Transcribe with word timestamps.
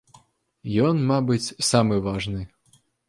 Ён, 0.87 1.03
мабыць, 1.11 1.53
самы 1.69 1.95
важны. 2.07 2.41